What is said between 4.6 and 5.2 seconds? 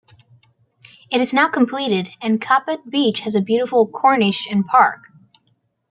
park.